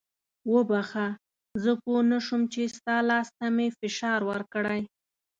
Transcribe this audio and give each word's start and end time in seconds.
وبخښه 0.53 1.07
زه 1.63 1.71
پوه 1.81 1.99
نه 2.11 2.19
شوم 2.25 2.41
چې 2.53 2.61
ستا 2.75 2.97
لاس 3.09 3.27
ته 3.37 3.45
مې 3.55 3.67
فشار 3.79 4.19
ورکړی. 4.31 4.81